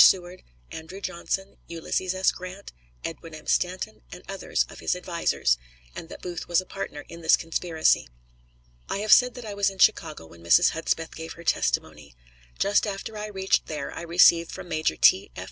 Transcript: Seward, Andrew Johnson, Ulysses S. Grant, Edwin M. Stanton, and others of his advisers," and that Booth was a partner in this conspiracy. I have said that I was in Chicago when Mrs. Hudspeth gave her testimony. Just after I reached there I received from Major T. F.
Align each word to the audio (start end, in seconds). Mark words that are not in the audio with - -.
Seward, 0.03 0.41
Andrew 0.71 0.99
Johnson, 0.99 1.57
Ulysses 1.67 2.15
S. 2.15 2.31
Grant, 2.31 2.73
Edwin 3.05 3.35
M. 3.35 3.45
Stanton, 3.45 4.01
and 4.11 4.23
others 4.27 4.65
of 4.67 4.79
his 4.79 4.95
advisers," 4.95 5.59
and 5.95 6.09
that 6.09 6.23
Booth 6.23 6.47
was 6.47 6.59
a 6.59 6.65
partner 6.65 7.05
in 7.07 7.21
this 7.21 7.37
conspiracy. 7.37 8.09
I 8.89 8.97
have 8.97 9.13
said 9.13 9.35
that 9.35 9.45
I 9.45 9.53
was 9.53 9.69
in 9.69 9.77
Chicago 9.77 10.25
when 10.25 10.41
Mrs. 10.43 10.71
Hudspeth 10.71 11.13
gave 11.15 11.33
her 11.33 11.43
testimony. 11.43 12.15
Just 12.57 12.87
after 12.87 13.15
I 13.15 13.27
reached 13.27 13.67
there 13.67 13.91
I 13.93 14.01
received 14.01 14.51
from 14.51 14.69
Major 14.69 14.95
T. 14.97 15.29
F. 15.35 15.39